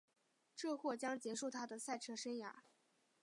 [0.55, 2.51] 这或将结束她的赛车生涯。